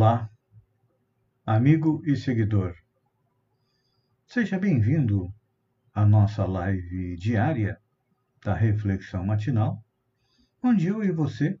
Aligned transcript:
Olá, 0.00 0.30
amigo 1.44 2.00
e 2.06 2.16
seguidor. 2.16 2.74
Seja 4.26 4.58
bem-vindo 4.58 5.30
à 5.92 6.06
nossa 6.06 6.46
live 6.46 7.18
diária 7.18 7.78
da 8.42 8.54
Reflexão 8.54 9.26
Matinal, 9.26 9.84
onde 10.62 10.86
eu 10.86 11.04
e 11.04 11.12
você 11.12 11.60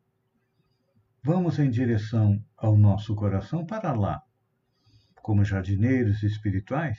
vamos 1.22 1.58
em 1.58 1.68
direção 1.68 2.42
ao 2.56 2.78
nosso 2.78 3.14
coração 3.14 3.66
para 3.66 3.92
lá, 3.92 4.22
como 5.16 5.44
jardineiros 5.44 6.22
espirituais, 6.22 6.98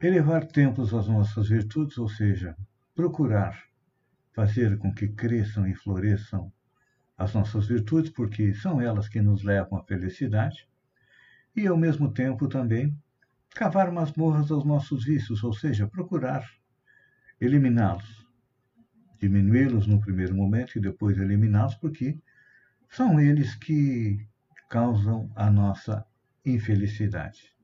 elevar 0.00 0.46
templos 0.46 0.94
às 0.94 1.06
nossas 1.08 1.50
virtudes, 1.50 1.98
ou 1.98 2.08
seja, 2.08 2.56
procurar 2.94 3.62
fazer 4.32 4.78
com 4.78 4.94
que 4.94 5.08
cresçam 5.08 5.66
e 5.66 5.74
floresçam 5.74 6.50
as 7.16 7.34
nossas 7.34 7.66
virtudes, 7.66 8.10
porque 8.10 8.54
são 8.54 8.80
elas 8.80 9.08
que 9.08 9.20
nos 9.20 9.42
levam 9.42 9.78
à 9.78 9.84
felicidade, 9.84 10.68
e 11.54 11.66
ao 11.66 11.76
mesmo 11.76 12.12
tempo 12.12 12.48
também 12.48 12.96
cavar 13.50 13.92
masmorras 13.92 14.50
aos 14.50 14.64
nossos 14.64 15.04
vícios, 15.04 15.44
ou 15.44 15.52
seja, 15.52 15.86
procurar 15.86 16.44
eliminá-los, 17.40 18.26
diminuí-los 19.18 19.86
no 19.86 20.00
primeiro 20.00 20.34
momento 20.34 20.76
e 20.76 20.80
depois 20.80 21.18
eliminá-los, 21.18 21.74
porque 21.74 22.18
são 22.88 23.20
eles 23.20 23.54
que 23.54 24.26
causam 24.70 25.30
a 25.36 25.50
nossa 25.50 26.04
infelicidade. 26.44 27.54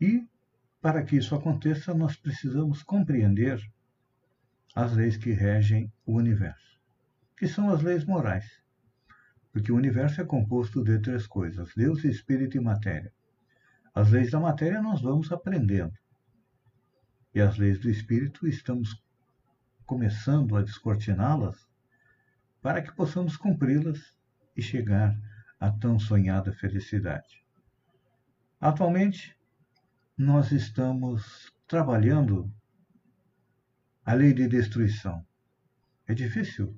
E, 0.00 0.26
para 0.82 1.02
que 1.02 1.16
isso 1.16 1.34
aconteça, 1.34 1.94
nós 1.94 2.16
precisamos 2.16 2.82
compreender 2.82 3.60
as 4.74 4.92
leis 4.92 5.16
que 5.16 5.30
regem 5.30 5.90
o 6.04 6.16
universo 6.16 6.75
que 7.36 7.46
são 7.46 7.70
as 7.70 7.82
leis 7.82 8.04
morais. 8.04 8.62
Porque 9.52 9.72
o 9.72 9.76
universo 9.76 10.20
é 10.20 10.24
composto 10.24 10.82
de 10.82 10.98
três 10.98 11.26
coisas: 11.26 11.72
Deus, 11.74 12.04
Espírito 12.04 12.56
e 12.56 12.60
matéria. 12.60 13.12
As 13.94 14.10
leis 14.10 14.30
da 14.30 14.40
matéria 14.40 14.82
nós 14.82 15.00
vamos 15.00 15.32
aprendendo. 15.32 15.94
E 17.34 17.40
as 17.40 17.56
leis 17.56 17.78
do 17.78 17.90
Espírito 17.90 18.46
estamos 18.46 19.02
começando 19.84 20.56
a 20.56 20.62
descortiná-las 20.62 21.66
para 22.60 22.82
que 22.82 22.94
possamos 22.94 23.36
cumpri-las 23.36 24.16
e 24.56 24.62
chegar 24.62 25.16
à 25.60 25.70
tão 25.70 25.98
sonhada 25.98 26.52
felicidade. 26.52 27.44
Atualmente, 28.60 29.36
nós 30.16 30.50
estamos 30.50 31.52
trabalhando 31.68 32.52
a 34.04 34.14
lei 34.14 34.32
de 34.32 34.48
destruição. 34.48 35.24
É 36.06 36.14
difícil 36.14 36.76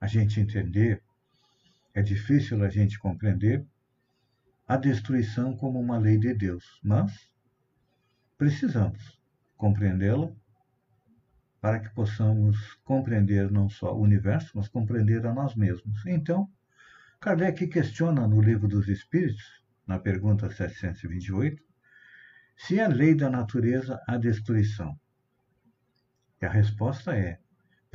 a 0.00 0.06
gente 0.06 0.40
entender, 0.40 1.02
é 1.94 2.02
difícil 2.02 2.62
a 2.62 2.68
gente 2.68 2.98
compreender 2.98 3.66
a 4.68 4.76
destruição 4.76 5.56
como 5.56 5.80
uma 5.80 5.98
lei 5.98 6.18
de 6.18 6.34
Deus, 6.34 6.80
mas 6.82 7.30
precisamos 8.36 9.18
compreendê-la 9.56 10.30
para 11.60 11.80
que 11.80 11.88
possamos 11.90 12.74
compreender 12.84 13.50
não 13.50 13.68
só 13.68 13.94
o 13.94 14.02
universo, 14.02 14.52
mas 14.54 14.68
compreender 14.68 15.24
a 15.26 15.32
nós 15.32 15.54
mesmos. 15.54 16.04
Então, 16.06 16.50
Kardec 17.20 17.66
questiona 17.68 18.28
no 18.28 18.40
Livro 18.40 18.68
dos 18.68 18.88
Espíritos, 18.88 19.64
na 19.86 19.98
pergunta 19.98 20.50
728, 20.50 21.62
se 22.56 22.78
é 22.78 22.86
lei 22.86 23.14
da 23.14 23.30
natureza 23.30 24.00
a 24.06 24.16
destruição. 24.16 24.98
E 26.40 26.46
a 26.46 26.50
resposta 26.50 27.16
é: 27.16 27.40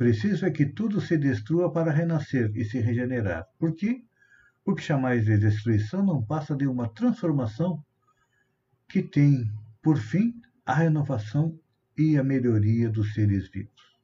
Preciso 0.02 0.44
é 0.44 0.50
que 0.50 0.66
tudo 0.66 1.00
se 1.00 1.16
destrua 1.16 1.72
para 1.72 1.92
renascer 1.92 2.50
e 2.56 2.64
se 2.64 2.80
regenerar. 2.80 3.46
Por 3.56 3.72
quê? 3.72 4.04
O 4.64 4.74
que 4.74 4.82
chamais 4.82 5.26
de 5.26 5.38
destruição 5.38 6.04
não 6.04 6.20
passa 6.20 6.56
de 6.56 6.66
uma 6.66 6.88
transformação 6.88 7.80
que 8.88 9.00
tem, 9.00 9.48
por 9.80 9.96
fim, 9.96 10.42
a 10.66 10.74
renovação 10.74 11.56
e 11.96 12.18
a 12.18 12.24
melhoria 12.24 12.90
dos 12.90 13.14
seres 13.14 13.48
vivos. 13.48 13.96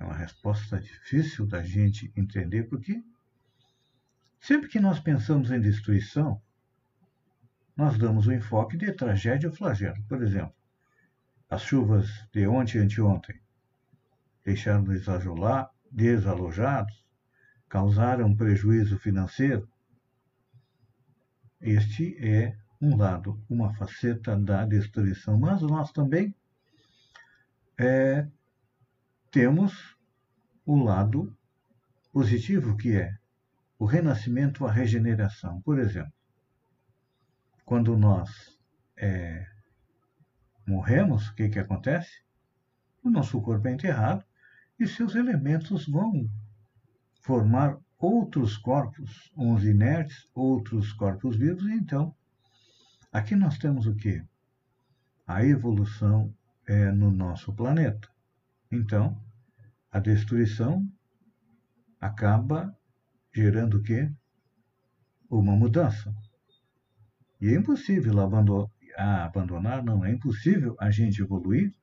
É 0.00 0.04
uma 0.04 0.16
resposta 0.16 0.80
difícil 0.80 1.46
da 1.46 1.62
gente 1.62 2.12
entender, 2.16 2.64
porque 2.64 3.04
sempre 4.40 4.68
que 4.68 4.80
nós 4.80 4.98
pensamos 4.98 5.52
em 5.52 5.60
destruição, 5.60 6.42
nós 7.76 7.96
damos 7.96 8.26
o 8.26 8.32
enfoque 8.32 8.76
de 8.76 8.90
tragédia 8.90 9.48
ou 9.48 9.54
flagelo. 9.54 10.02
Por 10.08 10.20
exemplo, 10.20 10.56
as 11.48 11.62
chuvas 11.62 12.10
de 12.32 12.48
ontem 12.48 12.78
e 12.78 12.80
anteontem 12.80 13.43
deixando 14.44 14.92
desalojados, 15.90 17.04
causaram 17.68 18.36
prejuízo 18.36 18.98
financeiro. 18.98 19.68
Este 21.60 22.16
é 22.24 22.56
um 22.80 22.96
lado, 22.96 23.42
uma 23.48 23.72
faceta 23.74 24.36
da 24.36 24.66
destruição, 24.66 25.38
mas 25.38 25.62
nós 25.62 25.90
também 25.90 26.34
é, 27.78 28.28
temos 29.30 29.96
o 30.66 30.76
lado 30.76 31.34
positivo, 32.12 32.76
que 32.76 32.96
é 32.96 33.16
o 33.78 33.86
renascimento, 33.86 34.66
a 34.66 34.70
regeneração. 34.70 35.60
Por 35.62 35.78
exemplo, 35.78 36.12
quando 37.64 37.96
nós 37.96 38.58
é, 38.96 39.46
morremos, 40.66 41.28
o 41.28 41.34
que, 41.34 41.48
que 41.48 41.58
acontece? 41.58 42.22
O 43.02 43.10
nosso 43.10 43.40
corpo 43.40 43.66
é 43.68 43.72
enterrado 43.72 44.24
e 44.78 44.86
seus 44.86 45.14
elementos 45.14 45.86
vão 45.86 46.28
formar 47.22 47.78
outros 47.98 48.56
corpos, 48.56 49.30
uns 49.36 49.64
inertes, 49.64 50.28
outros 50.34 50.92
corpos 50.92 51.36
vivos, 51.36 51.64
e 51.64 51.72
então 51.72 52.14
aqui 53.12 53.34
nós 53.34 53.56
temos 53.58 53.86
o 53.86 53.94
que? 53.94 54.22
A 55.26 55.44
evolução 55.44 56.34
é 56.66 56.90
no 56.90 57.10
nosso 57.10 57.52
planeta. 57.54 58.08
Então, 58.70 59.18
a 59.90 59.98
destruição 59.98 60.86
acaba 62.00 62.76
gerando 63.32 63.78
o 63.78 63.82
quê? 63.82 64.12
Uma 65.30 65.56
mudança. 65.56 66.14
E 67.40 67.48
é 67.48 67.54
impossível 67.54 68.20
abandonar, 68.20 69.82
não, 69.82 70.04
é 70.04 70.10
impossível 70.10 70.76
a 70.78 70.90
gente 70.90 71.22
evoluir 71.22 71.74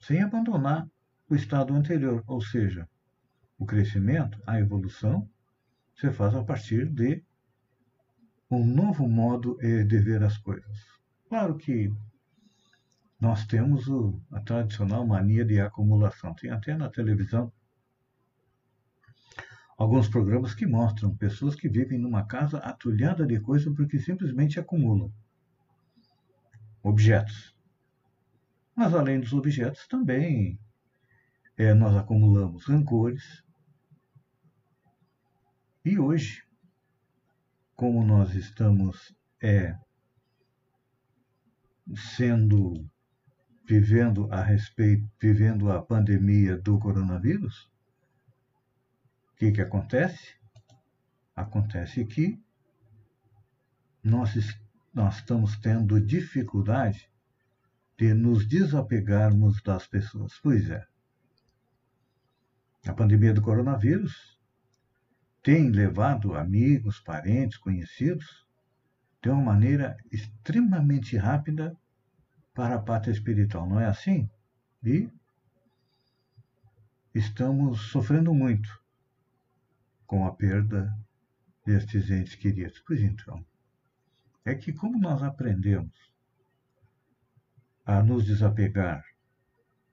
sem 0.00 0.22
abandonar 0.22 0.88
o 1.28 1.34
estado 1.34 1.74
anterior, 1.74 2.24
ou 2.26 2.40
seja, 2.40 2.88
o 3.58 3.66
crescimento, 3.66 4.40
a 4.46 4.58
evolução, 4.58 5.28
se 5.94 6.10
faz 6.10 6.34
a 6.34 6.44
partir 6.44 6.86
de 6.86 7.22
um 8.50 8.64
novo 8.64 9.06
modo 9.06 9.58
eh, 9.60 9.84
de 9.84 9.98
ver 9.98 10.22
as 10.22 10.38
coisas. 10.38 10.86
Claro 11.28 11.56
que 11.56 11.92
nós 13.20 13.44
temos 13.46 13.88
o, 13.88 14.20
a 14.30 14.40
tradicional 14.40 15.06
mania 15.06 15.44
de 15.44 15.60
acumulação. 15.60 16.34
Tem 16.34 16.50
até 16.50 16.74
na 16.74 16.88
televisão 16.88 17.52
alguns 19.76 20.08
programas 20.08 20.54
que 20.54 20.66
mostram 20.66 21.16
pessoas 21.16 21.54
que 21.54 21.68
vivem 21.68 21.98
numa 21.98 22.24
casa 22.24 22.58
atulhada 22.58 23.26
de 23.26 23.40
coisas 23.40 23.74
porque 23.74 23.98
simplesmente 23.98 24.58
acumulam 24.58 25.12
objetos. 26.82 27.54
Mas 28.74 28.94
além 28.94 29.20
dos 29.20 29.32
objetos, 29.32 29.86
também 29.88 30.58
é, 31.58 31.74
nós 31.74 31.96
acumulamos 31.96 32.64
rancores. 32.66 33.44
E 35.84 35.98
hoje, 35.98 36.44
como 37.74 38.04
nós 38.04 38.32
estamos 38.34 39.12
é, 39.42 39.76
sendo 42.16 42.88
vivendo 43.66 44.32
a 44.32 44.40
respeito, 44.40 45.04
vivendo 45.20 45.70
a 45.70 45.82
pandemia 45.82 46.56
do 46.56 46.78
coronavírus, 46.78 47.68
o 49.32 49.36
que, 49.36 49.50
que 49.50 49.60
acontece? 49.60 50.38
Acontece 51.34 52.04
que 52.04 52.40
nós, 54.02 54.32
nós 54.94 55.16
estamos 55.16 55.56
tendo 55.58 56.00
dificuldade 56.00 57.10
de 57.98 58.14
nos 58.14 58.46
desapegarmos 58.46 59.60
das 59.62 59.88
pessoas. 59.88 60.38
Pois 60.40 60.70
é. 60.70 60.87
A 62.86 62.92
pandemia 62.92 63.34
do 63.34 63.42
coronavírus 63.42 64.38
tem 65.42 65.70
levado 65.70 66.34
amigos, 66.34 67.00
parentes, 67.00 67.58
conhecidos 67.58 68.46
de 69.22 69.30
uma 69.30 69.42
maneira 69.42 69.96
extremamente 70.12 71.16
rápida 71.16 71.76
para 72.54 72.76
a 72.76 72.82
pátria 72.82 73.12
espiritual, 73.12 73.68
não 73.68 73.80
é 73.80 73.86
assim? 73.86 74.28
E 74.84 75.10
estamos 77.14 77.90
sofrendo 77.90 78.32
muito 78.32 78.68
com 80.06 80.26
a 80.26 80.34
perda 80.34 80.96
destes 81.66 82.10
entes 82.10 82.34
queridos. 82.34 82.82
Pois 82.86 83.00
então, 83.00 83.44
é 84.44 84.54
que 84.54 84.72
como 84.72 84.98
nós 84.98 85.22
aprendemos 85.22 85.94
a 87.84 88.02
nos 88.02 88.24
desapegar 88.24 89.04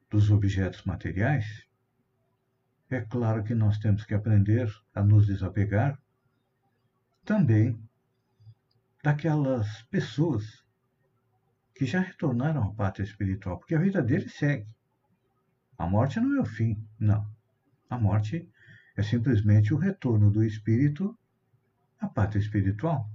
dos 0.09 0.29
objetos 0.29 0.83
materiais, 0.83 1.64
é 2.95 3.01
claro 3.01 3.43
que 3.43 3.53
nós 3.53 3.77
temos 3.77 4.05
que 4.05 4.13
aprender 4.13 4.73
a 4.93 5.03
nos 5.03 5.27
desapegar 5.27 5.99
também 7.25 7.77
daquelas 9.03 9.81
pessoas 9.83 10.63
que 11.75 11.85
já 11.85 11.99
retornaram 11.99 12.63
à 12.63 12.73
pátria 12.73 13.03
espiritual, 13.03 13.57
porque 13.59 13.75
a 13.75 13.79
vida 13.79 14.01
deles 14.01 14.33
segue. 14.33 14.67
A 15.77 15.85
morte 15.85 16.19
não 16.19 16.37
é 16.37 16.41
o 16.41 16.45
fim, 16.45 16.87
não. 16.97 17.29
A 17.89 17.97
morte 17.97 18.49
é 18.95 19.03
simplesmente 19.03 19.73
o 19.73 19.77
retorno 19.77 20.31
do 20.31 20.43
espírito 20.43 21.17
à 21.99 22.07
pátria 22.07 22.39
espiritual. 22.39 23.09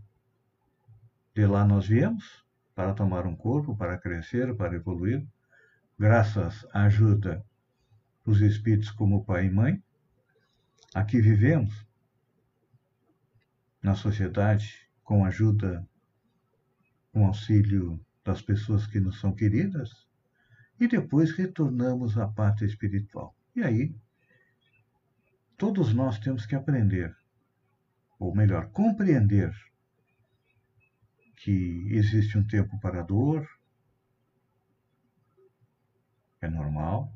De 1.34 1.46
lá 1.46 1.64
nós 1.64 1.86
viemos 1.86 2.44
para 2.74 2.92
tomar 2.92 3.26
um 3.26 3.34
corpo, 3.34 3.74
para 3.76 3.96
crescer, 3.96 4.54
para 4.56 4.76
evoluir, 4.76 5.26
graças 5.98 6.66
à 6.72 6.82
ajuda 6.82 7.44
dos 8.30 8.42
espíritos 8.42 8.92
como 8.92 9.24
pai 9.24 9.46
e 9.46 9.50
mãe. 9.50 9.82
Aqui 10.94 11.20
vivemos 11.20 11.84
na 13.82 13.96
sociedade 13.96 14.88
com 15.02 15.24
ajuda, 15.24 15.84
com 17.12 17.26
auxílio 17.26 18.00
das 18.24 18.40
pessoas 18.40 18.86
que 18.86 19.00
nos 19.00 19.18
são 19.18 19.34
queridas 19.34 20.06
e 20.78 20.86
depois 20.86 21.32
retornamos 21.32 22.16
à 22.16 22.28
pátria 22.28 22.68
espiritual. 22.68 23.34
E 23.56 23.64
aí, 23.64 23.96
todos 25.56 25.92
nós 25.92 26.20
temos 26.20 26.46
que 26.46 26.54
aprender, 26.54 27.12
ou 28.16 28.32
melhor, 28.32 28.70
compreender 28.70 29.52
que 31.34 31.88
existe 31.90 32.38
um 32.38 32.46
tempo 32.46 32.78
para 32.78 33.00
a 33.00 33.02
dor, 33.04 33.44
é 36.40 36.48
normal. 36.48 37.12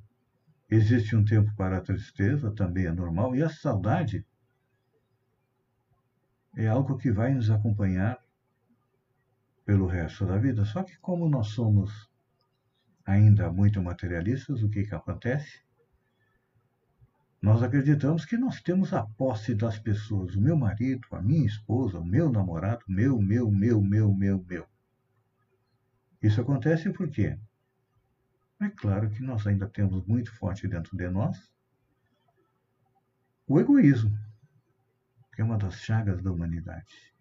Existe 0.75 1.15
um 1.15 1.25
tempo 1.25 1.55
para 1.55 1.77
a 1.77 1.81
tristeza, 1.81 2.53
também 2.53 2.87
é 2.87 2.91
normal. 2.91 3.37
E 3.37 3.45
a 3.45 3.49
saudade 3.49 4.27
é 6.57 6.67
algo 6.67 6.99
que 6.99 7.13
vai 7.13 7.33
nos 7.33 7.49
acompanhar 7.49 8.19
pelo 9.65 9.87
resto 9.87 10.27
da 10.27 10.37
vida. 10.37 10.65
Só 10.65 10.83
que, 10.83 10.99
como 10.99 11.29
nós 11.29 11.47
somos 11.51 12.11
ainda 13.07 13.53
muito 13.53 13.81
materialistas, 13.81 14.65
o 14.65 14.69
que, 14.69 14.83
que 14.83 14.93
acontece? 14.97 15.63
Nós 17.41 17.63
acreditamos 17.63 18.25
que 18.25 18.37
nós 18.37 18.61
temos 18.61 18.93
a 18.93 19.07
posse 19.07 19.55
das 19.55 19.79
pessoas, 19.79 20.35
o 20.35 20.41
meu 20.41 20.57
marido, 20.57 21.07
a 21.13 21.23
minha 21.23 21.47
esposa, 21.47 22.01
o 22.01 22.05
meu 22.05 22.33
namorado, 22.33 22.85
meu, 22.89 23.17
meu, 23.21 23.49
meu, 23.49 23.81
meu, 23.81 24.13
meu, 24.13 24.45
meu. 24.45 24.67
Isso 26.21 26.41
acontece 26.41 26.91
por 26.91 27.09
quê? 27.09 27.39
É 28.61 28.69
claro 28.71 29.11
que 29.11 29.23
nós 29.23 29.47
ainda 29.47 29.69
temos 29.69 30.07
muito 30.07 30.33
forte 30.35 30.69
dentro 30.69 30.97
de 30.97 31.09
nós 31.09 31.53
o 33.47 33.61
egoísmo, 33.61 34.17
que 35.35 35.43
é 35.43 35.45
uma 35.45 35.59
das 35.59 35.75
chagas 35.81 36.23
da 36.23 36.33
humanidade. 36.33 37.15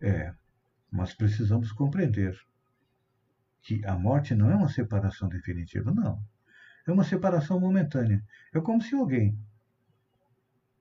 É, 0.00 0.32
mas 0.90 1.14
precisamos 1.14 1.72
compreender 1.72 2.38
que 3.62 3.84
a 3.86 3.96
morte 3.96 4.34
não 4.34 4.50
é 4.50 4.54
uma 4.54 4.68
separação 4.68 5.28
definitiva, 5.28 5.90
não. 5.90 6.22
É 6.86 6.92
uma 6.92 7.02
separação 7.02 7.58
momentânea. 7.58 8.22
É 8.52 8.60
como 8.60 8.82
se 8.82 8.94
alguém 8.94 9.38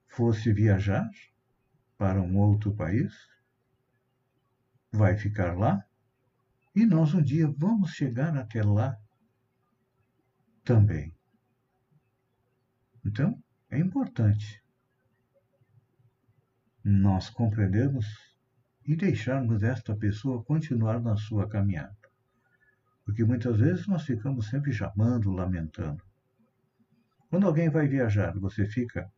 fosse 0.06 0.52
viajar 0.52 1.10
para 1.98 2.22
um 2.22 2.38
outro 2.38 2.76
país, 2.76 3.14
vai 4.92 5.18
ficar 5.18 5.58
lá, 5.58 5.84
e 6.76 6.86
nós 6.86 7.14
um 7.14 7.22
dia 7.22 7.48
vamos 7.58 7.92
chegar 7.92 8.36
até 8.36 8.64
lá 8.64 8.98
também. 10.64 11.16
Então, 13.06 13.42
é 13.70 13.78
importante 13.78 14.64
nós 16.84 17.30
compreendermos 17.30 18.06
e 18.86 18.96
deixarmos 18.96 19.64
esta 19.64 19.96
pessoa 19.96 20.44
continuar 20.44 21.02
na 21.02 21.16
sua 21.16 21.48
caminhada. 21.48 21.96
Porque 23.06 23.24
muitas 23.24 23.58
vezes 23.60 23.88
nós 23.88 24.04
ficamos 24.04 24.48
sempre 24.48 24.74
chamando, 24.74 25.32
lamentando. 25.32 26.04
Quando 27.30 27.48
alguém 27.48 27.70
vai 27.70 27.88
viajar, 27.88 28.38
você 28.40 28.66
fica 28.66 29.12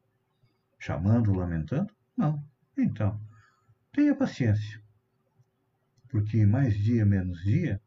chamando, 0.79 1.33
lamentando? 1.33 1.93
Não. 2.17 2.43
Então, 2.77 3.19
tenha 3.91 4.15
paciência. 4.15 4.84
Porque 6.15 6.45
mais 6.45 6.73
dia, 6.73 7.05
menos 7.05 7.43
dia, 7.43 7.81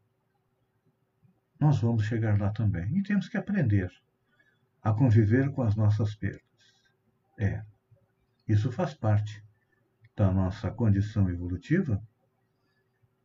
nós 1.59 1.81
vamos 1.81 2.03
chegar 2.03 2.39
lá 2.39 2.51
também. 2.51 2.95
E 2.95 3.01
temos 3.01 3.27
que 3.27 3.35
aprender 3.35 3.91
a 4.83 4.93
conviver 4.93 5.51
com 5.51 5.63
as 5.63 5.75
nossas 5.75 6.13
perdas. 6.13 6.43
É, 7.39 7.63
isso 8.47 8.71
faz 8.71 8.93
parte 8.93 9.43
da 10.15 10.31
nossa 10.31 10.69
condição 10.69 11.27
evolutiva 11.27 11.99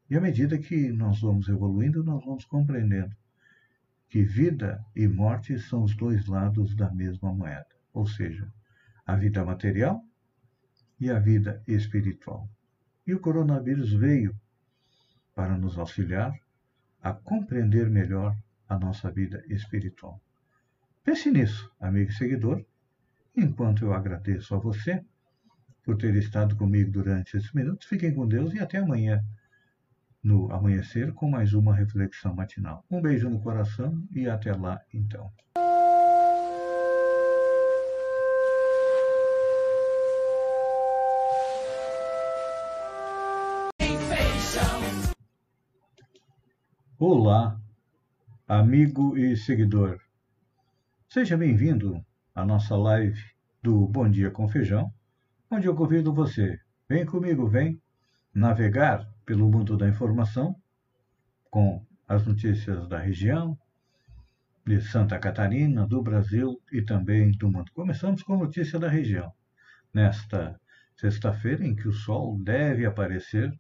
e 0.09 0.17
à 0.17 0.23
medida 0.23 0.57
que 0.57 0.91
nós 0.91 1.21
vamos 1.21 1.49
evoluindo, 1.49 2.03
nós 2.03 2.25
vamos 2.25 2.47
compreendendo 2.47 3.15
que 4.09 4.23
vida 4.23 4.83
e 4.97 5.07
morte 5.07 5.59
são 5.59 5.83
os 5.83 5.95
dois 5.95 6.27
lados 6.27 6.75
da 6.75 6.91
mesma 6.91 7.31
moeda, 7.31 7.69
ou 7.93 8.07
seja, 8.07 8.51
a 9.05 9.15
vida 9.15 9.45
material 9.45 10.03
e 10.99 11.11
a 11.11 11.19
vida 11.19 11.63
espiritual. 11.67 12.49
E 13.07 13.13
o 13.13 13.21
coronavírus 13.21 13.93
veio 13.93 14.35
para 15.35 15.57
nos 15.57 15.79
auxiliar 15.79 16.33
a 17.03 17.13
compreender 17.13 17.91
melhor 17.91 18.37
a 18.69 18.79
nossa 18.79 19.11
vida 19.11 19.45
espiritual. 19.49 20.21
Pense 21.03 21.31
nisso, 21.31 21.71
amigo 21.79 22.11
e 22.11 22.15
seguidor, 22.15 22.65
enquanto 23.37 23.85
eu 23.85 23.93
agradeço 23.93 24.55
a 24.55 24.59
você 24.59 25.05
por 25.85 25.99
ter 25.99 26.15
estado 26.15 26.57
comigo 26.57 26.91
durante 26.91 27.37
esses 27.37 27.53
minutos. 27.53 27.87
Fiquem 27.87 28.15
com 28.15 28.27
Deus 28.27 28.55
e 28.55 28.59
até 28.59 28.79
amanhã 28.79 29.23
no 30.23 30.51
amanhecer 30.51 31.13
com 31.13 31.29
mais 31.29 31.53
uma 31.53 31.75
reflexão 31.75 32.35
matinal. 32.35 32.83
Um 32.91 33.03
beijo 33.03 33.29
no 33.29 33.41
coração 33.41 34.03
e 34.11 34.27
até 34.27 34.55
lá 34.55 34.81
então. 34.93 35.31
Olá, 47.07 47.61
amigo 48.49 49.15
e 49.19 49.37
seguidor. 49.37 50.01
Seja 51.07 51.37
bem-vindo 51.37 52.03
à 52.35 52.47
nossa 52.47 52.75
live 52.75 53.23
do 53.63 53.87
Bom 53.87 54.09
Dia 54.09 54.31
com 54.31 54.49
Feijão, 54.49 54.91
onde 55.51 55.67
eu 55.67 55.75
convido 55.75 56.15
você. 56.15 56.59
Vem 56.89 57.05
comigo, 57.05 57.47
vem 57.47 57.79
navegar 58.33 59.07
pelo 59.27 59.51
mundo 59.51 59.77
da 59.77 59.87
informação, 59.87 60.57
com 61.51 61.85
as 62.09 62.25
notícias 62.27 62.89
da 62.89 62.99
região, 62.99 63.55
de 64.67 64.81
Santa 64.81 65.19
Catarina, 65.19 65.87
do 65.87 66.03
Brasil 66.03 66.59
e 66.73 66.81
também 66.81 67.33
do 67.33 67.51
mundo. 67.51 67.71
Começamos 67.75 68.23
com 68.23 68.39
notícia 68.39 68.79
da 68.79 68.89
região. 68.89 69.31
Nesta 69.93 70.59
sexta-feira, 70.97 71.67
em 71.67 71.77
que 71.77 71.87
o 71.87 71.93
sol 71.93 72.39
deve 72.43 72.87
aparecer 72.87 73.53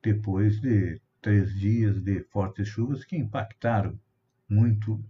depois 0.00 0.60
de 0.60 1.00
três 1.26 1.58
dias 1.58 2.00
de 2.00 2.22
fortes 2.30 2.68
chuvas 2.68 3.04
que 3.04 3.16
impactaram 3.16 3.98
muito, 4.48 5.04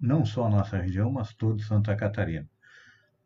não 0.00 0.24
só 0.24 0.46
a 0.46 0.48
nossa 0.48 0.78
região, 0.78 1.12
mas 1.12 1.34
toda 1.34 1.62
Santa 1.62 1.94
Catarina. 1.94 2.48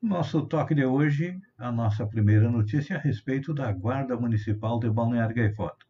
Nosso 0.03 0.45
toque 0.47 0.75
de 0.75 0.85
hoje, 0.85 1.41
a 1.57 1.71
nossa 1.71 2.05
primeira 2.05 2.51
notícia 2.51 2.95
é 2.95 2.97
a 2.97 3.01
respeito 3.01 3.55
da 3.55 3.71
Guarda 3.71 4.17
Municipal 4.17 4.81
de 4.81 4.91
Balneário 4.91 5.37
Gaivota. 5.37 5.87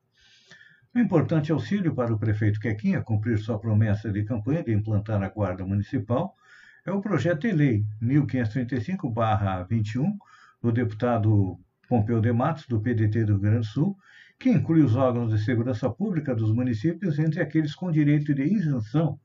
Um 0.95 1.01
importante 1.01 1.51
auxílio 1.51 1.95
para 1.95 2.13
o 2.13 2.19
prefeito 2.19 2.61
Quequinha 2.61 3.01
cumprir 3.01 3.39
sua 3.39 3.59
promessa 3.59 4.13
de 4.13 4.23
campanha 4.23 4.63
de 4.63 4.75
implantar 4.75 5.23
a 5.23 5.31
Guarda 5.31 5.65
Municipal 5.65 6.37
é 6.85 6.93
o 6.93 7.01
projeto 7.01 7.49
de 7.49 7.53
lei 7.53 7.87
1535-21 8.03 10.15
do 10.61 10.71
deputado 10.71 11.59
Pompeu 11.89 12.21
de 12.21 12.33
Matos, 12.33 12.67
do 12.67 12.81
PDT 12.81 13.25
do 13.25 13.33
Rio 13.33 13.41
Grande 13.41 13.59
do 13.59 13.65
Sul, 13.65 13.97
que 14.39 14.51
inclui 14.51 14.83
os 14.83 14.97
órgãos 14.97 15.33
de 15.33 15.43
segurança 15.43 15.89
pública 15.89 16.35
dos 16.35 16.53
municípios 16.53 17.19
entre 17.19 17.41
aqueles 17.41 17.75
com 17.75 17.91
direito 17.91 18.35
de 18.35 18.43
isenção 18.43 19.19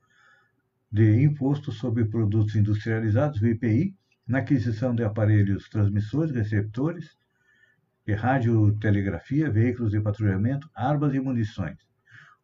de 0.90 1.22
imposto 1.22 1.72
sobre 1.72 2.04
produtos 2.04 2.54
industrializados, 2.54 3.40
o 3.40 3.46
IPI, 3.46 3.96
na 4.26 4.38
aquisição 4.38 4.94
de 4.94 5.02
aparelhos 5.02 5.68
transmissores, 5.68 6.34
receptores, 6.34 7.16
de 8.06 8.14
radiotelegrafia, 8.14 9.50
veículos 9.50 9.92
de 9.92 10.00
patrulhamento, 10.00 10.68
armas 10.74 11.14
e 11.14 11.20
munições. 11.20 11.78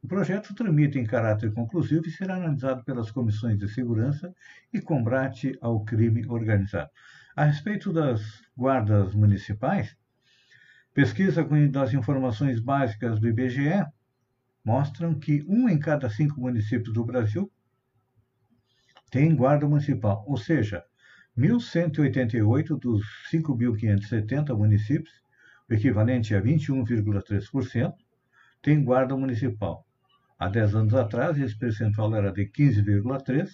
O 0.03 0.07
projeto 0.07 0.55
tramita 0.55 0.99
em 0.99 1.05
caráter 1.05 1.53
conclusivo 1.53 2.07
e 2.07 2.11
será 2.11 2.37
analisado 2.37 2.85
pelas 2.85 3.11
comissões 3.11 3.59
de 3.59 3.69
segurança 3.69 4.33
e 4.73 4.81
combate 4.81 5.59
ao 5.61 5.85
crime 5.85 6.25
organizado. 6.27 6.91
A 7.35 7.45
respeito 7.45 7.93
das 7.93 8.43
guardas 8.57 9.15
municipais, 9.15 9.97
pesquisa 10.99 11.45
das 11.71 11.95
informações 11.95 12.59
básicas 12.59 13.21
do 13.21 13.29
IBGE 13.29 13.87
mostram 14.65 15.17
que 15.17 15.45
um 15.47 15.69
em 15.69 15.79
cada 15.79 16.11
cinco 16.11 16.41
municípios 16.41 16.93
do 16.93 17.05
Brasil 17.05 17.49
tem 19.09 19.33
guarda 19.33 19.65
municipal, 19.69 20.25
ou 20.27 20.37
seja, 20.37 20.83
1.188 21.39 22.77
dos 22.81 23.07
5.570 23.33 24.57
municípios, 24.57 25.15
o 25.71 25.75
equivalente 25.75 26.35
a 26.35 26.43
21,3%, 26.43 27.95
têm 28.61 28.83
guarda 28.83 29.17
municipal. 29.17 29.87
Há 30.37 30.49
10 30.49 30.75
anos 30.75 30.95
atrás, 30.95 31.39
esse 31.39 31.57
percentual 31.57 32.13
era 32.17 32.33
de 32.33 32.45
15,3%, 32.47 33.49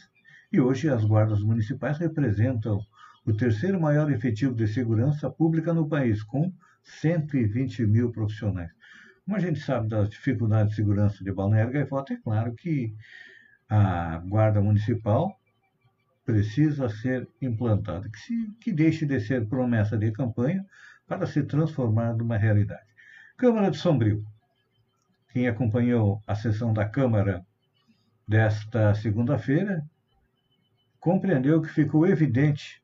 e 0.51 0.63
hoje 0.63 0.89
as 0.89 1.05
guardas 1.05 1.43
municipais 1.43 1.99
representam 1.99 2.81
o 3.27 3.35
terceiro 3.35 3.79
maior 3.79 4.11
efetivo 4.11 4.55
de 4.55 4.67
segurança 4.67 5.29
pública 5.29 5.75
no 5.75 5.87
país, 5.87 6.23
com 6.23 6.51
120 6.85 7.87
mil 7.87 8.13
profissionais. 8.13 8.71
Como 9.25 9.37
a 9.37 9.41
gente 9.41 9.59
sabe 9.61 9.89
das 9.89 10.11
dificuldades 10.11 10.71
de 10.71 10.77
segurança 10.77 11.25
de 11.25 11.33
Balneário 11.33 11.73
Gaivota, 11.73 12.13
é 12.13 12.17
claro 12.19 12.55
que 12.55 12.95
a 13.69 14.19
Guarda 14.19 14.61
Municipal 14.61 15.35
precisa 16.25 16.89
ser 16.89 17.29
implantada, 17.41 18.09
que, 18.09 18.19
se, 18.19 18.51
que 18.61 18.73
deixe 18.73 19.07
de 19.07 19.21
ser 19.21 19.47
promessa 19.47 19.97
de 19.97 20.13
campanha 20.13 20.65
para 21.07 21.27
se 21.27 21.43
transformar 21.43 22.15
numa 22.15 22.37
realidade. 22.37 22.87
Câmara 23.37 23.71
de 23.71 23.77
Sombrio. 23.77 24.25
Quem 25.31 25.49
acompanhou 25.49 26.23
a 26.27 26.35
sessão 26.35 26.73
da 26.73 26.89
Câmara 26.89 27.45
desta 28.27 28.95
segunda-feira 28.95 29.85
compreendeu 31.01 31.61
que 31.61 31.69
ficou 31.69 32.07
evidente 32.07 32.83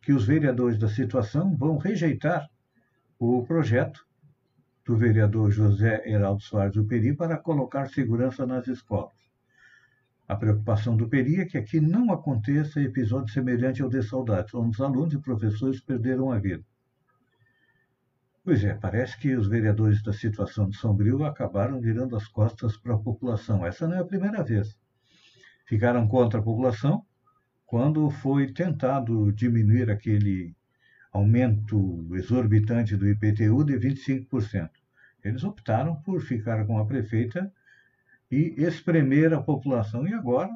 que 0.00 0.12
os 0.12 0.26
vereadores 0.26 0.78
da 0.78 0.88
situação 0.88 1.56
vão 1.56 1.76
rejeitar 1.76 2.48
o 3.18 3.44
projeto 3.44 4.04
do 4.84 4.96
vereador 4.96 5.50
José 5.50 6.02
Heraldo 6.06 6.42
Soares 6.42 6.74
do 6.74 6.84
Peri 6.84 7.14
para 7.14 7.38
colocar 7.38 7.88
segurança 7.88 8.46
nas 8.46 8.66
escolas. 8.66 9.14
A 10.26 10.36
preocupação 10.36 10.96
do 10.96 11.08
Peri 11.08 11.40
é 11.40 11.44
que 11.44 11.58
aqui 11.58 11.80
não 11.80 12.12
aconteça 12.12 12.80
episódio 12.80 13.32
semelhante 13.32 13.82
ao 13.82 13.88
de 13.88 14.02
Saudades, 14.02 14.54
onde 14.54 14.70
os 14.70 14.80
alunos 14.80 15.14
e 15.14 15.18
professores 15.18 15.80
perderam 15.80 16.32
a 16.32 16.38
vida. 16.38 16.64
Pois 18.42 18.62
é, 18.62 18.74
parece 18.74 19.18
que 19.18 19.34
os 19.34 19.46
vereadores 19.46 20.02
da 20.02 20.12
situação 20.12 20.68
de 20.68 20.76
Sombrio 20.76 21.24
acabaram 21.24 21.80
virando 21.80 22.14
as 22.14 22.28
costas 22.28 22.76
para 22.76 22.94
a 22.94 22.98
população. 22.98 23.64
Essa 23.64 23.88
não 23.88 23.96
é 23.96 24.00
a 24.00 24.04
primeira 24.04 24.42
vez. 24.42 24.78
Ficaram 25.66 26.06
contra 26.06 26.40
a 26.40 26.42
população 26.42 27.06
quando 27.64 28.10
foi 28.10 28.52
tentado 28.52 29.32
diminuir 29.32 29.90
aquele 29.90 30.54
aumento 31.14 32.04
exorbitante 32.16 32.96
do 32.96 33.08
IPTU 33.08 33.64
de 33.64 33.78
25%. 33.78 34.68
Eles 35.22 35.44
optaram 35.44 35.94
por 36.02 36.20
ficar 36.20 36.66
com 36.66 36.76
a 36.76 36.84
prefeita 36.84 37.50
e 38.28 38.54
espremer 38.58 39.32
a 39.32 39.40
população. 39.40 40.06
E 40.08 40.12
agora 40.12 40.50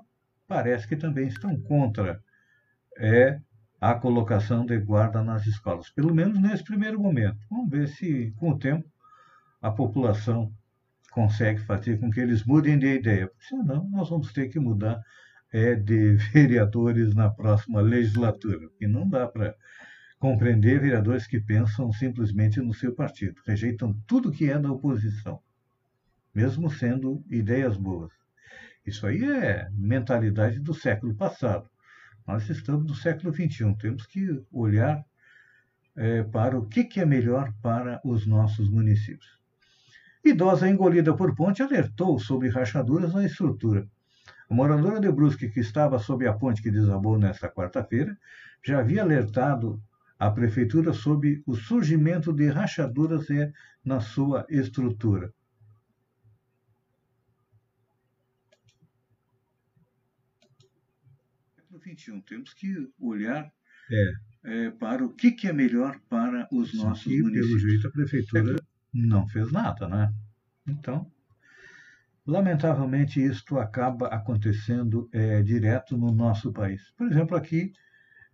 parece 0.48 0.86
que 0.88 0.96
também 0.96 1.28
estão 1.28 1.58
contra 1.60 2.20
é, 2.98 3.40
a 3.80 3.94
colocação 3.94 4.66
de 4.66 4.76
guarda 4.78 5.22
nas 5.22 5.46
escolas, 5.46 5.88
pelo 5.90 6.12
menos 6.12 6.40
nesse 6.40 6.64
primeiro 6.64 7.00
momento. 7.00 7.38
Vamos 7.48 7.70
ver 7.70 7.86
se, 7.86 8.32
com 8.36 8.50
o 8.50 8.58
tempo, 8.58 8.84
a 9.62 9.70
população 9.70 10.52
consegue 11.12 11.60
fazer 11.60 12.00
com 12.00 12.10
que 12.10 12.20
eles 12.20 12.44
mudem 12.44 12.78
de 12.78 12.96
ideia, 12.96 13.30
senão 13.38 13.88
nós 13.90 14.10
vamos 14.10 14.32
ter 14.32 14.48
que 14.48 14.58
mudar 14.58 15.00
é, 15.52 15.76
de 15.76 16.14
vereadores 16.34 17.14
na 17.14 17.30
próxima 17.30 17.80
legislatura, 17.80 18.68
e 18.80 18.88
não 18.88 19.08
dá 19.08 19.26
para 19.28 19.54
compreender 20.18 20.80
vereadores 20.80 21.26
que 21.26 21.40
pensam 21.40 21.92
simplesmente 21.92 22.60
no 22.60 22.74
seu 22.74 22.94
partido, 22.94 23.40
rejeitam 23.46 23.92
tudo 24.06 24.32
que 24.32 24.50
é 24.50 24.58
da 24.58 24.70
oposição 24.70 25.40
mesmo 26.38 26.70
sendo 26.70 27.24
ideias 27.28 27.76
boas. 27.76 28.12
Isso 28.86 29.06
aí 29.08 29.24
é 29.24 29.68
mentalidade 29.72 30.60
do 30.60 30.72
século 30.72 31.12
passado. 31.14 31.68
Nós 32.24 32.48
estamos 32.48 32.86
no 32.86 32.94
século 32.94 33.34
XXI, 33.34 33.74
temos 33.76 34.06
que 34.06 34.40
olhar 34.52 35.04
é, 35.96 36.22
para 36.22 36.56
o 36.56 36.66
que, 36.66 36.84
que 36.84 37.00
é 37.00 37.04
melhor 37.04 37.52
para 37.60 38.00
os 38.04 38.24
nossos 38.24 38.70
municípios. 38.70 39.38
Idosa 40.24 40.68
engolida 40.68 41.12
por 41.12 41.34
ponte 41.34 41.60
alertou 41.60 42.20
sobre 42.20 42.50
rachaduras 42.50 43.12
na 43.12 43.24
estrutura. 43.24 43.88
A 44.48 44.54
moradora 44.54 45.00
de 45.00 45.10
Brusque, 45.10 45.50
que 45.50 45.58
estava 45.58 45.98
sob 45.98 46.24
a 46.26 46.32
ponte 46.32 46.62
que 46.62 46.70
desabou 46.70 47.18
nesta 47.18 47.48
quarta-feira, 47.48 48.16
já 48.64 48.78
havia 48.78 49.02
alertado 49.02 49.82
a 50.18 50.30
prefeitura 50.30 50.92
sobre 50.92 51.42
o 51.46 51.54
surgimento 51.54 52.32
de 52.32 52.48
rachaduras 52.48 53.26
na 53.84 54.00
sua 54.00 54.46
estrutura. 54.48 55.32
XXI. 61.94 62.20
Temos 62.22 62.54
que 62.54 62.88
olhar 62.98 63.52
é. 63.90 64.12
É, 64.44 64.70
para 64.70 65.04
o 65.04 65.12
que, 65.14 65.32
que, 65.32 65.48
é 65.48 65.52
melhor 65.52 65.98
para 66.08 66.48
os 66.52 66.70
Sim, 66.70 66.78
nossos 66.78 67.06
e, 67.06 67.22
municípios. 67.22 67.62
Pelo 67.62 67.70
jeito, 67.70 67.88
a 67.88 67.90
prefeitura 67.90 68.56
é 68.56 68.58
não 68.92 69.26
fez 69.28 69.50
nada, 69.52 69.88
né? 69.88 70.12
Então, 70.66 71.10
lamentavelmente, 72.26 73.22
isto 73.22 73.58
acaba 73.58 74.08
acontecendo 74.08 75.08
é, 75.12 75.42
direto 75.42 75.96
no 75.96 76.12
nosso 76.12 76.52
país. 76.52 76.90
Por 76.96 77.10
exemplo, 77.10 77.36
aqui 77.36 77.72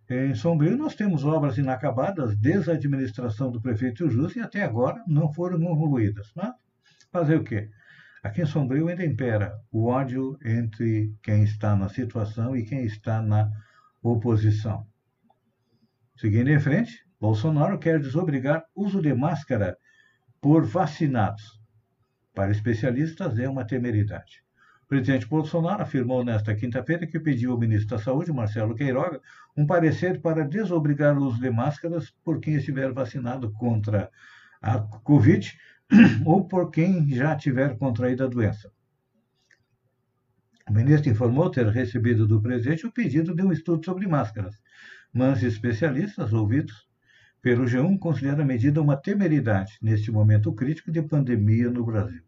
em 0.09 0.35
Sombrio, 0.35 0.77
nós 0.77 0.93
temos 0.93 1.25
obras 1.25 1.57
inacabadas 1.57 2.37
desde 2.37 2.69
a 2.69 2.75
administração 2.75 3.51
do 3.51 3.59
prefeito 3.59 4.09
Jus 4.09 4.35
e 4.35 4.39
até 4.39 4.63
agora 4.63 5.03
não 5.07 5.33
foram 5.33 5.59
concluídas. 5.59 6.31
Né? 6.35 6.53
Fazer 7.11 7.37
o 7.37 7.43
quê? 7.43 7.71
Aqui 8.21 8.41
em 8.41 8.45
Sombrio 8.45 8.87
ainda 8.87 9.05
impera 9.05 9.59
o 9.71 9.87
ódio 9.87 10.37
entre 10.45 11.15
quem 11.23 11.43
está 11.43 11.75
na 11.75 11.89
situação 11.89 12.55
e 12.55 12.63
quem 12.63 12.85
está 12.85 13.21
na 13.21 13.49
oposição. 14.01 14.85
Seguindo 16.15 16.49
em 16.49 16.59
frente, 16.59 17.03
Bolsonaro 17.19 17.79
quer 17.79 17.99
desobrigar 17.99 18.63
uso 18.75 19.01
de 19.01 19.13
máscara 19.13 19.75
por 20.39 20.63
vacinados. 20.65 21.59
Para 22.33 22.51
especialistas, 22.51 23.39
é 23.39 23.49
uma 23.49 23.65
temeridade. 23.65 24.44
O 24.85 24.87
presidente 24.87 25.25
Bolsonaro 25.27 25.81
afirmou 25.81 26.23
nesta 26.23 26.53
quinta-feira 26.53 27.07
que 27.07 27.19
pediu 27.19 27.51
ao 27.51 27.57
ministro 27.57 27.97
da 27.97 28.03
Saúde, 28.03 28.31
Marcelo 28.31 28.75
Queiroga, 28.75 29.19
um 29.57 29.65
parecer 29.65 30.21
para 30.21 30.47
desobrigar 30.47 31.17
o 31.17 31.25
uso 31.25 31.41
de 31.41 31.49
máscaras 31.49 32.11
por 32.23 32.39
quem 32.39 32.53
estiver 32.53 32.93
vacinado 32.93 33.51
contra 33.53 34.11
a 34.61 34.77
Covid, 34.79 35.57
ou 36.23 36.47
por 36.47 36.69
quem 36.69 37.09
já 37.09 37.35
tiver 37.35 37.75
contraído 37.79 38.25
a 38.25 38.27
doença. 38.27 38.71
O 40.69 40.71
ministro 40.71 41.11
informou 41.11 41.49
ter 41.49 41.65
recebido 41.65 42.27
do 42.27 42.39
presidente 42.39 42.85
o 42.85 42.91
pedido 42.91 43.35
de 43.35 43.41
um 43.41 43.51
estudo 43.51 43.83
sobre 43.83 44.07
máscaras, 44.07 44.55
mas 45.11 45.41
especialistas 45.41 46.31
ouvidos 46.31 46.87
pelo 47.41 47.65
G1 47.65 47.97
consideram 47.97 48.43
a 48.43 48.45
medida 48.45 48.79
uma 48.79 48.95
temeridade 48.95 49.79
neste 49.81 50.11
momento 50.11 50.53
crítico 50.53 50.91
de 50.91 51.01
pandemia 51.01 51.71
no 51.71 51.83
Brasil. 51.83 52.21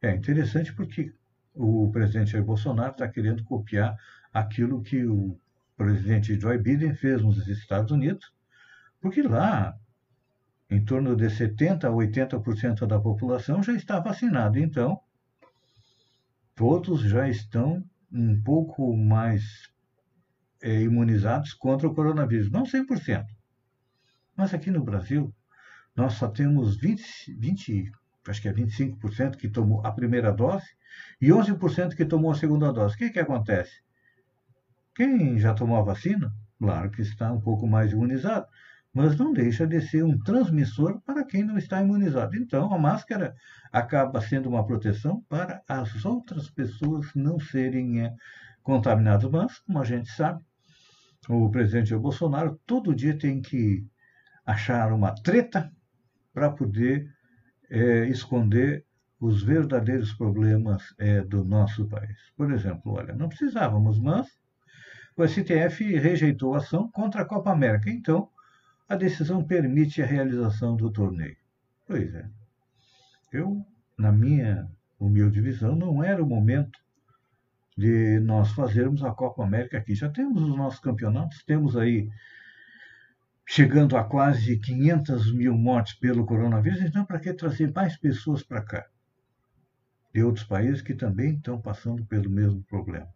É 0.00 0.14
interessante 0.14 0.72
porque 0.72 1.12
o 1.54 1.90
presidente 1.90 2.32
Jair 2.32 2.44
Bolsonaro 2.44 2.92
está 2.92 3.08
querendo 3.08 3.44
copiar 3.44 3.96
aquilo 4.32 4.82
que 4.82 5.04
o 5.04 5.38
presidente 5.76 6.38
Joe 6.38 6.58
Biden 6.58 6.94
fez 6.94 7.22
nos 7.22 7.46
Estados 7.46 7.90
Unidos, 7.90 8.32
porque 9.00 9.22
lá 9.22 9.76
em 10.70 10.82
torno 10.82 11.14
de 11.14 11.26
70% 11.26 11.84
a 11.84 11.90
80% 11.90 12.86
da 12.86 12.98
população 12.98 13.62
já 13.62 13.74
está 13.74 14.00
vacinada. 14.00 14.58
Então, 14.58 14.98
todos 16.54 17.02
já 17.02 17.28
estão 17.28 17.84
um 18.10 18.40
pouco 18.42 18.96
mais 18.96 19.70
é, 20.62 20.80
imunizados 20.80 21.52
contra 21.52 21.86
o 21.86 21.94
coronavírus. 21.94 22.50
Não 22.50 22.62
100%. 22.62 23.26
Mas 24.34 24.54
aqui 24.54 24.70
no 24.70 24.82
Brasil, 24.82 25.34
nós 25.94 26.14
só 26.14 26.26
temos 26.28 26.76
20, 26.78 27.34
20 27.38 27.92
acho 28.28 28.42
que 28.42 28.48
é 28.48 28.52
25% 28.52 29.36
que 29.36 29.48
tomou 29.48 29.84
a 29.84 29.92
primeira 29.92 30.32
dose 30.32 30.66
e 31.20 31.28
11% 31.28 31.94
que 31.94 32.04
tomou 32.04 32.30
a 32.30 32.36
segunda 32.36 32.72
dose. 32.72 32.94
O 32.94 32.98
que, 32.98 33.10
que 33.10 33.18
acontece? 33.18 33.82
Quem 34.94 35.38
já 35.38 35.54
tomou 35.54 35.78
a 35.78 35.82
vacina, 35.82 36.32
claro 36.58 36.90
que 36.90 37.02
está 37.02 37.32
um 37.32 37.40
pouco 37.40 37.66
mais 37.66 37.92
imunizado, 37.92 38.46
mas 38.94 39.16
não 39.16 39.32
deixa 39.32 39.66
de 39.66 39.80
ser 39.80 40.04
um 40.04 40.18
transmissor 40.18 41.00
para 41.00 41.24
quem 41.24 41.42
não 41.42 41.56
está 41.56 41.80
imunizado. 41.80 42.36
Então, 42.36 42.72
a 42.72 42.78
máscara 42.78 43.34
acaba 43.72 44.20
sendo 44.20 44.50
uma 44.50 44.66
proteção 44.66 45.22
para 45.28 45.62
as 45.66 46.04
outras 46.04 46.50
pessoas 46.50 47.06
não 47.14 47.40
serem 47.40 48.02
é, 48.02 48.14
contaminadas. 48.62 49.30
Mas, 49.30 49.58
como 49.60 49.78
a 49.78 49.84
gente 49.84 50.10
sabe, 50.10 50.44
o 51.26 51.50
presidente 51.50 51.96
Bolsonaro 51.96 52.60
todo 52.66 52.94
dia 52.94 53.16
tem 53.16 53.40
que 53.40 53.86
achar 54.44 54.92
uma 54.92 55.14
treta 55.14 55.72
para 56.34 56.50
poder 56.50 57.08
é, 57.72 58.06
esconder 58.06 58.84
os 59.18 59.42
verdadeiros 59.42 60.12
problemas 60.12 60.94
é, 60.98 61.22
do 61.22 61.42
nosso 61.42 61.86
país. 61.86 62.18
Por 62.36 62.52
exemplo, 62.52 62.92
olha, 62.92 63.14
não 63.14 63.28
precisávamos, 63.28 63.98
mas 63.98 64.28
o 65.16 65.26
STF 65.26 65.96
rejeitou 65.96 66.54
a 66.54 66.58
ação 66.58 66.90
contra 66.90 67.22
a 67.22 67.24
Copa 67.24 67.50
América. 67.50 67.88
Então, 67.88 68.28
a 68.86 68.94
decisão 68.94 69.42
permite 69.42 70.02
a 70.02 70.06
realização 70.06 70.76
do 70.76 70.90
torneio. 70.90 71.36
Pois 71.86 72.14
é. 72.14 72.28
Eu, 73.32 73.64
na 73.96 74.12
minha 74.12 74.68
humilde 75.00 75.40
visão, 75.40 75.74
não 75.74 76.04
era 76.04 76.22
o 76.22 76.26
momento 76.26 76.78
de 77.76 78.20
nós 78.20 78.52
fazermos 78.52 79.02
a 79.02 79.12
Copa 79.12 79.42
América 79.42 79.78
aqui. 79.78 79.94
Já 79.94 80.10
temos 80.10 80.42
os 80.42 80.54
nossos 80.54 80.80
campeonatos, 80.80 81.42
temos 81.44 81.74
aí 81.74 82.10
chegando 83.46 83.96
a 83.96 84.04
quase 84.04 84.58
500 84.58 85.32
mil 85.32 85.54
mortes 85.54 85.94
pelo 85.94 86.24
coronavírus, 86.24 86.82
então 86.82 87.04
para 87.04 87.20
que 87.20 87.32
trazer 87.34 87.72
mais 87.72 87.96
pessoas 87.96 88.42
para 88.42 88.62
cá? 88.62 88.86
De 90.14 90.22
outros 90.22 90.44
países 90.44 90.82
que 90.82 90.94
também 90.94 91.34
estão 91.34 91.60
passando 91.60 92.04
pelo 92.06 92.30
mesmo 92.30 92.62
problema. 92.64 93.08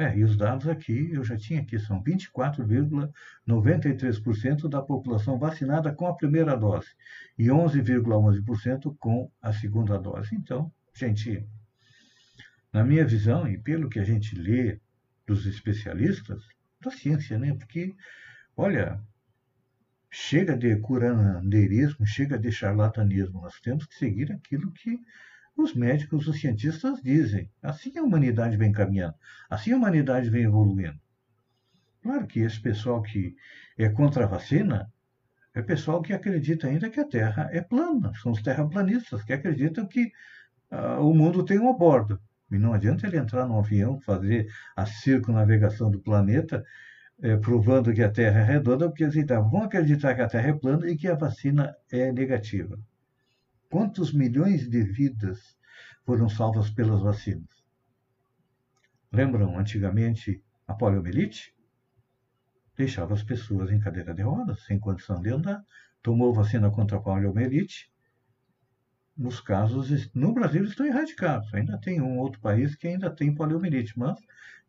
É, 0.00 0.16
e 0.16 0.24
os 0.24 0.34
dados 0.34 0.66
aqui, 0.66 1.12
eu 1.12 1.22
já 1.22 1.36
tinha 1.36 1.60
aqui, 1.60 1.78
são 1.78 2.02
24,93% 2.02 4.66
da 4.66 4.80
população 4.80 5.38
vacinada 5.38 5.92
com 5.92 6.06
a 6.06 6.14
primeira 6.14 6.56
dose 6.56 6.88
e 7.38 7.48
11,11% 7.48 8.96
com 8.98 9.30
a 9.42 9.52
segunda 9.52 9.98
dose. 9.98 10.34
Então, 10.34 10.72
gente, 10.94 11.46
na 12.72 12.82
minha 12.82 13.04
visão, 13.04 13.46
e 13.46 13.58
pelo 13.58 13.90
que 13.90 13.98
a 13.98 14.04
gente 14.04 14.34
lê 14.34 14.80
dos 15.26 15.44
especialistas, 15.44 16.42
da 16.80 16.90
ciência, 16.90 17.38
né? 17.38 17.52
Porque, 17.52 17.94
olha, 18.60 19.00
chega 20.10 20.56
de 20.56 20.76
curandeirismo, 20.76 22.06
chega 22.06 22.38
de 22.38 22.52
charlatanismo. 22.52 23.40
Nós 23.40 23.58
temos 23.60 23.86
que 23.86 23.94
seguir 23.94 24.30
aquilo 24.32 24.70
que 24.72 24.98
os 25.56 25.74
médicos, 25.74 26.28
os 26.28 26.38
cientistas 26.38 27.00
dizem. 27.02 27.50
Assim 27.62 27.96
a 27.98 28.02
humanidade 28.02 28.56
vem 28.58 28.72
caminhando, 28.72 29.14
assim 29.48 29.72
a 29.72 29.76
humanidade 29.76 30.28
vem 30.28 30.44
evoluindo. 30.44 31.00
Claro 32.02 32.26
que 32.26 32.40
esse 32.40 32.60
pessoal 32.60 33.02
que 33.02 33.34
é 33.78 33.88
contra 33.88 34.24
a 34.24 34.28
vacina 34.28 34.92
é 35.54 35.62
pessoal 35.62 36.02
que 36.02 36.12
acredita 36.12 36.66
ainda 36.66 36.90
que 36.90 37.00
a 37.00 37.08
Terra 37.08 37.48
é 37.52 37.60
plana, 37.60 38.12
são 38.22 38.32
os 38.32 38.42
terraplanistas 38.42 39.22
que 39.24 39.32
acreditam 39.32 39.86
que 39.86 40.12
uh, 40.70 41.00
o 41.00 41.14
mundo 41.14 41.44
tem 41.44 41.58
uma 41.58 41.76
borda. 41.76 42.20
E 42.50 42.58
não 42.58 42.72
adianta 42.72 43.06
ele 43.06 43.16
entrar 43.16 43.46
num 43.46 43.58
avião, 43.58 44.00
fazer 44.00 44.48
a 44.76 44.84
circunavegação 44.86 45.90
do 45.90 46.00
planeta, 46.00 46.64
é, 47.22 47.36
provando 47.36 47.92
que 47.92 48.02
a 48.02 48.10
Terra 48.10 48.40
é 48.40 48.44
redonda, 48.44 48.88
porque 48.88 49.04
eles 49.04 49.16
então, 49.16 49.48
vão 49.48 49.62
acreditar 49.62 50.14
que 50.14 50.22
a 50.22 50.28
Terra 50.28 50.48
é 50.48 50.52
plana 50.52 50.88
e 50.88 50.96
que 50.96 51.08
a 51.08 51.14
vacina 51.14 51.74
é 51.90 52.10
negativa. 52.12 52.78
Quantos 53.70 54.12
milhões 54.12 54.68
de 54.68 54.82
vidas 54.82 55.56
foram 56.04 56.28
salvas 56.28 56.70
pelas 56.70 57.02
vacinas? 57.02 57.48
Lembram 59.12 59.58
antigamente 59.58 60.42
a 60.66 60.74
poliomielite? 60.74 61.54
Deixava 62.76 63.12
as 63.12 63.22
pessoas 63.22 63.70
em 63.70 63.78
cadeira 63.78 64.14
de 64.14 64.22
rodas, 64.22 64.64
sem 64.64 64.78
condição 64.78 65.20
de 65.20 65.30
andar. 65.30 65.62
Tomou 66.02 66.32
vacina 66.32 66.70
contra 66.70 66.96
a 66.96 67.00
poliomielite. 67.00 67.92
Nos 69.16 69.40
casos, 69.40 70.10
no 70.14 70.32
Brasil 70.32 70.64
estão 70.64 70.86
erradicados. 70.86 71.52
Ainda 71.52 71.78
tem 71.78 72.00
um 72.00 72.18
outro 72.18 72.40
país 72.40 72.74
que 72.74 72.88
ainda 72.88 73.10
tem 73.10 73.34
poliomielite, 73.34 73.98
mas 73.98 74.18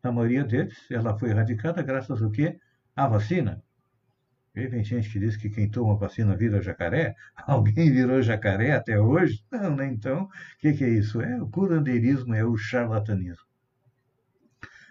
na 0.02 0.12
maioria 0.12 0.44
deles 0.44 0.76
ela 0.90 1.18
foi 1.18 1.30
erradicada 1.30 1.82
graças 1.82 2.22
ao 2.22 2.30
quê? 2.30 2.58
À 2.94 3.06
vacina. 3.06 3.62
E 4.54 4.68
tem 4.68 4.84
gente 4.84 5.08
que 5.08 5.18
diz 5.18 5.34
que 5.36 5.48
quem 5.48 5.70
toma 5.70 5.96
vacina 5.96 6.36
vira 6.36 6.60
jacaré. 6.60 7.14
Alguém 7.46 7.90
virou 7.90 8.20
jacaré 8.20 8.72
até 8.72 9.00
hoje? 9.00 9.42
Não, 9.50 9.74
né? 9.74 9.86
Então, 9.86 10.24
o 10.24 10.30
que, 10.58 10.74
que, 10.74 10.84
é 10.84 10.88
isso? 10.90 11.22
É 11.22 11.40
o 11.40 11.48
curandeirismo, 11.48 12.34
é 12.34 12.44
o 12.44 12.56
charlatanismo. 12.56 13.46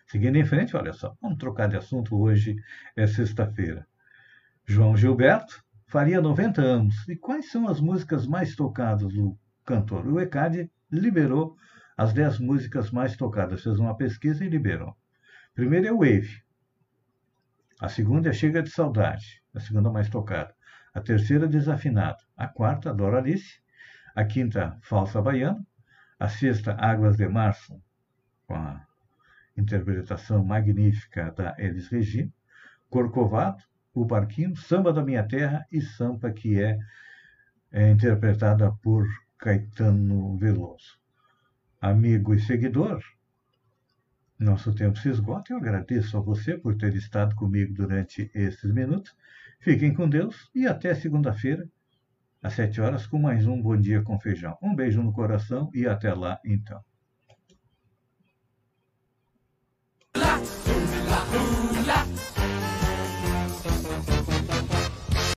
Seguindo 0.07 0.37
em 0.37 0.45
frente, 0.45 0.75
olha 0.75 0.91
só, 0.93 1.15
vamos 1.21 1.37
trocar 1.37 1.69
de 1.69 1.77
assunto. 1.77 2.19
Hoje 2.19 2.55
é 2.95 3.05
sexta-feira. 3.05 3.87
João 4.65 4.97
Gilberto 4.97 5.63
faria 5.87 6.19
90 6.19 6.61
anos. 6.61 7.07
E 7.07 7.15
quais 7.15 7.51
são 7.51 7.67
as 7.67 7.79
músicas 7.79 8.25
mais 8.25 8.55
tocadas 8.55 9.13
do 9.13 9.37
cantor? 9.65 10.07
O 10.07 10.19
ECAD 10.19 10.71
liberou 10.91 11.55
as 11.97 12.13
10 12.13 12.39
músicas 12.39 12.91
mais 12.91 13.15
tocadas. 13.15 13.63
Fez 13.63 13.79
uma 13.79 13.95
pesquisa 13.95 14.43
e 14.43 14.49
liberou. 14.49 14.95
Primeiro 15.53 15.87
é 15.87 15.91
Wave. 15.91 16.43
A 17.79 17.89
segunda 17.89 18.29
é 18.29 18.33
Chega 18.33 18.61
de 18.61 18.69
Saudade, 18.69 19.41
a 19.53 19.59
segunda 19.59 19.91
mais 19.91 20.09
tocada. 20.09 20.53
A 20.93 21.01
terceira, 21.01 21.47
Desafinado. 21.47 22.23
A 22.35 22.47
quarta, 22.47 22.93
Doralice. 22.93 23.61
A 24.15 24.25
quinta, 24.25 24.77
Falsa 24.81 25.21
Baiana. 25.21 25.65
A 26.19 26.27
sexta, 26.29 26.75
Águas 26.79 27.17
de 27.17 27.27
Março, 27.27 27.81
com 28.45 28.53
a 28.53 28.85
interpretação 29.57 30.43
magnífica 30.43 31.31
da 31.31 31.55
Elis 31.57 31.87
Regina. 31.87 32.31
Corcovado, 32.89 33.63
O 33.93 34.05
Barquinho, 34.05 34.55
Samba 34.55 34.93
da 34.93 35.03
Minha 35.03 35.27
Terra 35.27 35.65
e 35.71 35.81
Sampa, 35.81 36.31
que 36.31 36.61
é, 36.61 36.77
é 37.71 37.89
interpretada 37.89 38.71
por 38.83 39.07
Caetano 39.41 40.37
Veloso. 40.37 40.99
Amigo 41.81 42.31
e 42.35 42.39
seguidor, 42.39 43.01
nosso 44.37 44.71
tempo 44.71 44.99
se 44.99 45.09
esgota. 45.09 45.51
Eu 45.51 45.57
agradeço 45.57 46.15
a 46.15 46.21
você 46.21 46.55
por 46.55 46.77
ter 46.77 46.93
estado 46.93 47.35
comigo 47.35 47.73
durante 47.73 48.29
esses 48.35 48.71
minutos. 48.71 49.15
Fiquem 49.59 49.95
com 49.95 50.07
Deus 50.07 50.47
e 50.53 50.67
até 50.67 50.93
segunda-feira, 50.93 51.67
às 52.39 52.53
sete 52.53 52.79
horas, 52.79 53.07
com 53.07 53.17
mais 53.17 53.47
um 53.47 53.59
Bom 53.59 53.75
Dia 53.75 54.03
com 54.03 54.19
Feijão. 54.19 54.55
Um 54.61 54.75
beijo 54.75 55.01
no 55.01 55.11
coração 55.11 55.71
e 55.73 55.87
até 55.87 56.13
lá, 56.13 56.39
então. 56.45 56.79